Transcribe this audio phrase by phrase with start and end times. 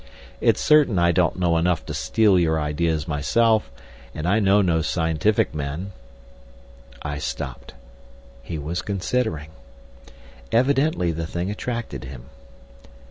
[0.39, 5.53] It's certain I don't know enough to steal your ideas myself—and I know no scientific
[5.53, 5.91] men—"
[7.03, 7.75] I stopped.
[8.41, 9.51] He was considering.
[10.51, 12.31] Evidently the thing attracted him.